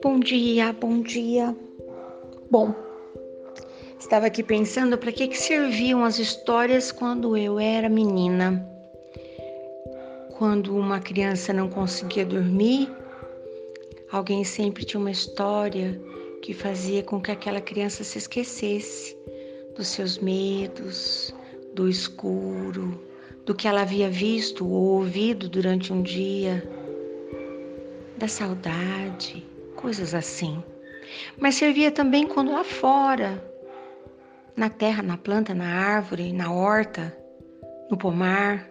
[0.00, 1.56] Bom dia, bom dia.
[2.48, 2.72] Bom,
[3.98, 8.64] estava aqui pensando para que, que serviam as histórias quando eu era menina.
[10.38, 12.88] Quando uma criança não conseguia dormir,
[14.12, 16.00] alguém sempre tinha uma história
[16.42, 19.18] que fazia com que aquela criança se esquecesse
[19.76, 21.34] dos seus medos,
[21.74, 23.02] do escuro,
[23.44, 26.62] do que ela havia visto ou ouvido durante um dia,
[28.16, 29.47] da saudade,
[29.78, 30.62] coisas assim.
[31.38, 33.42] Mas servia também quando lá fora,
[34.56, 37.16] na terra, na planta, na árvore, na horta,
[37.88, 38.68] no pomar,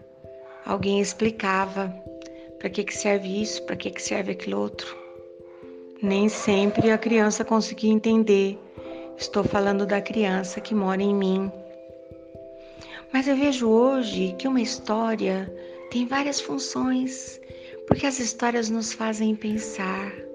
[0.66, 1.89] alguém explicava
[2.59, 4.95] para que, que serve isso, para que, que serve aquilo outro.
[6.02, 8.59] Nem sempre a criança conseguia entender.
[9.17, 11.52] Estou falando da criança que mora em mim.
[13.13, 15.52] Mas eu vejo hoje que uma história
[15.89, 17.39] tem várias funções,
[17.88, 20.27] porque as histórias nos fazem pensar.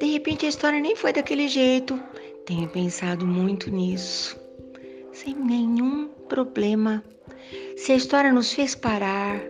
[0.00, 2.00] De repente a história nem foi daquele jeito.
[2.46, 4.36] Tenho pensado muito nisso,
[5.12, 7.04] sem nenhum problema.
[7.76, 9.40] Se a história nos fez parar,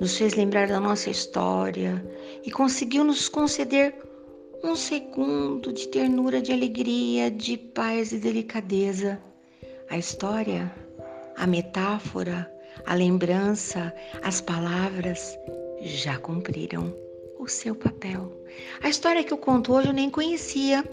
[0.00, 2.02] nos fez lembrar da nossa história
[2.44, 3.94] e conseguiu nos conceder
[4.64, 9.20] um segundo de ternura, de alegria, de paz e delicadeza,
[9.90, 10.72] a história
[11.36, 12.50] a metáfora,
[12.86, 15.38] a lembrança, as palavras
[15.82, 16.94] já cumpriram
[17.38, 18.32] o seu papel.
[18.82, 20.84] A história que eu conto hoje eu nem conhecia.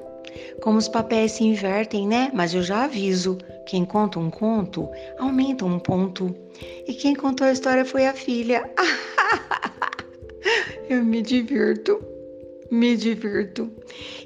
[0.61, 2.31] Como os papéis se invertem, né?
[2.33, 6.36] Mas eu já aviso: quem conta um conto aumenta um ponto.
[6.88, 8.69] E quem contou a história foi a filha.
[10.89, 12.03] eu me divirto,
[12.71, 13.71] me divirto.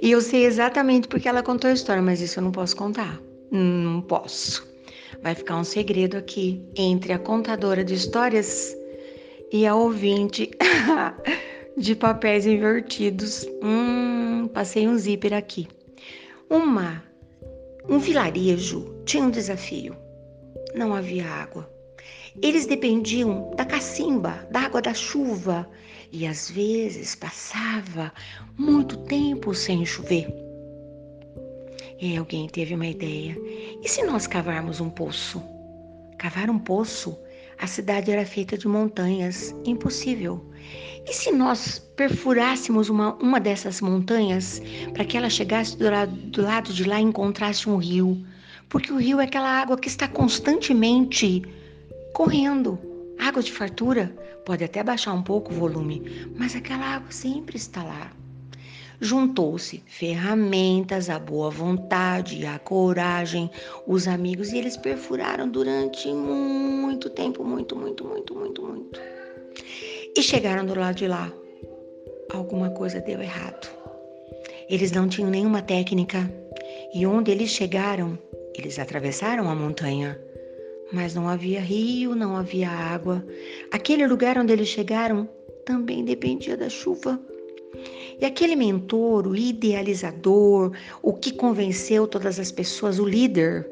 [0.01, 3.21] E eu sei exatamente porque ela contou a história, mas isso eu não posso contar.
[3.51, 4.65] Não posso.
[5.21, 8.75] Vai ficar um segredo aqui entre a contadora de histórias
[9.51, 10.51] e a ouvinte
[11.77, 13.47] de papéis invertidos.
[13.61, 15.67] Hum, passei um zíper aqui.
[16.49, 17.03] Uma,
[17.87, 19.95] um vilarejo tinha um desafio.
[20.73, 21.69] Não havia água.
[22.41, 25.69] Eles dependiam da cacimba, da água da chuva,
[26.11, 28.11] e às vezes passava
[28.57, 30.27] muito tempo sem chover.
[31.99, 33.35] E aí alguém teve uma ideia.
[33.83, 35.41] E se nós cavarmos um poço?
[36.17, 37.17] Cavar um poço?
[37.59, 39.55] A cidade era feita de montanhas.
[39.65, 40.43] Impossível.
[41.05, 44.61] E se nós perfurássemos uma, uma dessas montanhas
[44.93, 48.25] para que ela chegasse do lado, do lado de lá e encontrasse um rio?
[48.69, 51.43] Porque o rio é aquela água que está constantemente
[52.13, 52.77] correndo.
[53.17, 54.13] Água de fartura
[54.45, 58.11] pode até baixar um pouco o volume, mas aquela água sempre está lá
[58.99, 63.49] juntou-se ferramentas, a boa vontade, a coragem,
[63.85, 68.99] os amigos e eles perfuraram durante muito tempo, muito, muito, muito, muito, muito.
[70.15, 71.31] E chegaram do lado de lá.
[72.33, 73.69] Alguma coisa deu errado.
[74.69, 76.29] Eles não tinham nenhuma técnica
[76.93, 78.17] e onde eles chegaram,
[78.53, 80.19] eles atravessaram a montanha,
[80.91, 83.25] mas não havia rio, não havia água.
[83.71, 85.29] Aquele lugar onde eles chegaram
[85.65, 87.19] também dependia da chuva.
[88.19, 90.71] E aquele mentor, o idealizador,
[91.01, 93.69] o que convenceu todas as pessoas, o líder,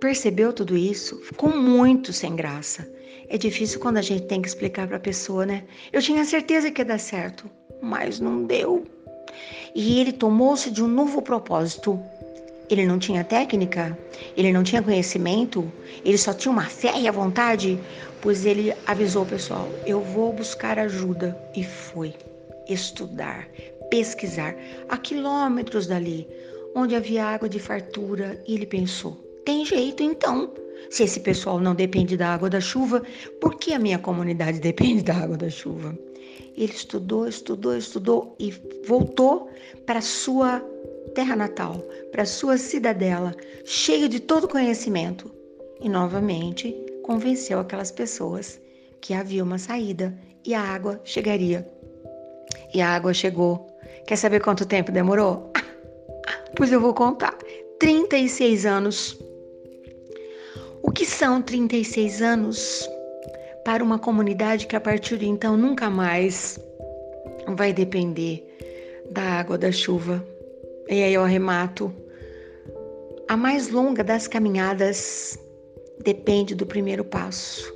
[0.00, 2.90] percebeu tudo isso, ficou muito sem graça.
[3.28, 5.64] É difícil quando a gente tem que explicar para a pessoa, né?
[5.92, 7.50] Eu tinha certeza que ia dar certo,
[7.82, 8.84] mas não deu.
[9.74, 12.00] E ele tomou-se de um novo propósito.
[12.70, 13.98] Ele não tinha técnica,
[14.36, 15.70] ele não tinha conhecimento,
[16.04, 17.78] ele só tinha uma fé e a vontade,
[18.20, 21.36] pois ele avisou o pessoal: eu vou buscar ajuda.
[21.56, 22.14] E foi
[22.68, 23.48] estudar,
[23.90, 24.54] pesquisar
[24.88, 26.28] a quilômetros dali,
[26.74, 30.52] onde havia água de fartura, e ele pensou: tem jeito então.
[30.90, 33.02] Se esse pessoal não depende da água da chuva,
[33.40, 35.98] por que a minha comunidade depende da água da chuva?
[36.56, 38.52] Ele estudou, estudou, estudou e
[38.86, 39.50] voltou
[39.86, 40.62] para sua
[41.08, 41.82] terra natal,
[42.12, 45.30] para sua cidadela, cheio de todo conhecimento.
[45.80, 48.60] E novamente convenceu aquelas pessoas
[49.00, 50.12] que havia uma saída
[50.44, 51.66] e a água chegaria
[52.72, 53.66] e a água chegou.
[54.06, 55.52] Quer saber quanto tempo demorou?
[56.56, 57.36] Pois eu vou contar.
[57.78, 59.18] 36 anos.
[60.82, 62.88] O que são 36 anos
[63.64, 66.58] para uma comunidade que a partir de então nunca mais
[67.48, 68.44] vai depender
[69.10, 70.24] da água da chuva?
[70.88, 71.92] E aí eu arremato.
[73.28, 75.38] A mais longa das caminhadas
[76.02, 77.70] depende do primeiro passo.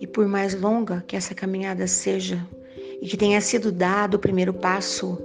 [0.00, 2.44] E por mais longa que essa caminhada seja,
[3.00, 5.16] e que tenha sido dado o primeiro passo,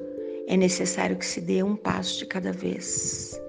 [0.47, 3.39] é necessário que se dê um passo de cada vez.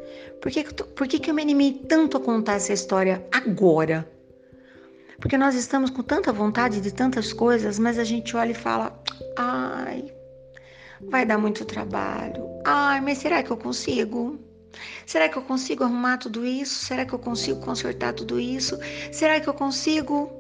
[0.41, 4.11] Por que, por que, que eu me animei tanto a contar essa história agora?
[5.21, 9.03] Porque nós estamos com tanta vontade de tantas coisas, mas a gente olha e fala:
[9.37, 10.15] ai,
[11.07, 12.45] Vai dar muito trabalho.
[12.65, 14.39] Ai, mas será que eu consigo?
[15.07, 16.85] Será que eu consigo arrumar tudo isso?
[16.85, 18.79] Será que eu consigo consertar tudo isso?
[19.13, 20.31] Será que eu consigo?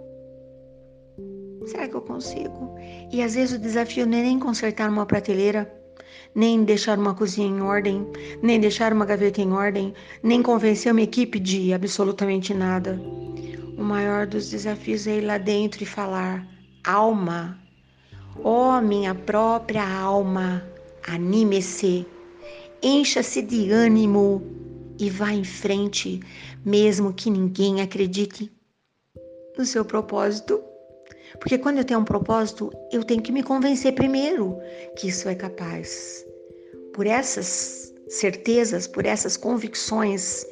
[1.66, 2.76] Será que eu consigo?
[3.12, 5.72] E às vezes o desafio não é nem consertar uma prateleira,
[6.34, 8.06] nem deixar uma cozinha em ordem,
[8.42, 12.98] nem deixar uma gaveta em ordem, nem convencer uma equipe de absolutamente nada.
[13.76, 16.46] O maior dos desafios é ir lá dentro e falar:
[16.84, 17.58] alma,
[18.44, 20.66] ó oh, minha própria alma,
[21.06, 22.06] anime-se,
[22.82, 24.42] encha-se de ânimo
[24.98, 26.20] e vá em frente,
[26.64, 28.52] mesmo que ninguém acredite
[29.56, 30.62] no seu propósito.
[31.38, 34.58] Porque quando eu tenho um propósito, eu tenho que me convencer primeiro
[34.96, 36.26] que isso é capaz.
[36.92, 40.46] Por essas certezas, por essas convicções,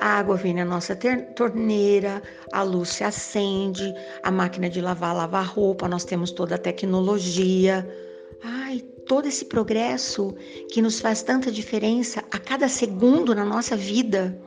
[0.00, 0.98] a água vem na nossa
[1.36, 6.58] torneira, a luz se acende, a máquina de lavar lava roupa, nós temos toda a
[6.58, 7.86] tecnologia.
[8.42, 10.34] Ai, todo esse progresso
[10.72, 14.40] que nos faz tanta diferença a cada segundo na nossa vida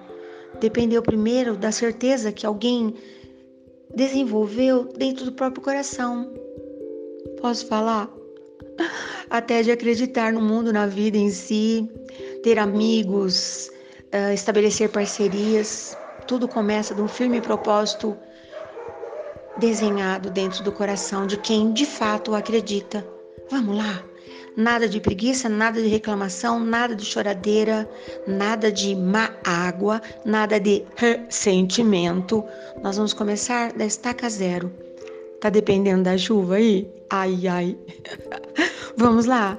[0.60, 2.96] dependeu primeiro da certeza que alguém
[3.94, 6.34] desenvolveu dentro do próprio coração.
[7.40, 8.12] Posso falar?
[9.30, 11.88] Até de acreditar no mundo, na vida em si,
[12.42, 13.70] ter amigos,
[14.14, 15.98] eh, estabelecer parcerias.
[16.28, 18.16] Tudo começa de um firme propósito
[19.58, 23.06] desenhado dentro do coração de quem de fato acredita.
[23.50, 24.04] Vamos lá?
[24.56, 27.90] Nada de preguiça, nada de reclamação, nada de choradeira,
[28.28, 32.44] nada de má água, nada de ressentimento.
[32.84, 34.72] Nós vamos começar da estaca zero.
[35.42, 36.88] Tá dependendo da chuva aí?
[37.10, 37.78] Ai, ai.
[38.96, 39.58] vamos lá?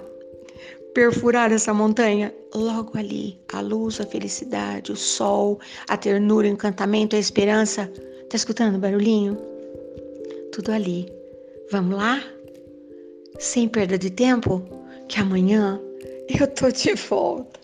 [0.95, 2.33] Perfurar essa montanha?
[2.55, 5.59] Logo ali, a luz, a felicidade, o sol,
[5.89, 7.91] a ternura, o encantamento, a esperança.
[8.31, 9.37] Tá escutando o barulhinho?
[10.53, 11.13] Tudo ali.
[11.71, 12.23] Vamos lá?
[13.39, 14.63] Sem perda de tempo?
[15.09, 15.81] que amanhã
[16.29, 17.61] eu tô de volta.